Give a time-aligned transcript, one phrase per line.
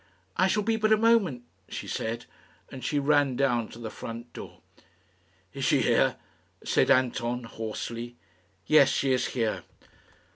[0.35, 2.25] "I shall be but a moment," she said,
[2.71, 4.61] and she ran down to the front door.
[5.53, 6.15] "Is she here?"
[6.63, 8.15] said Anton, hoarsely.
[8.65, 9.61] "Yes, she is here."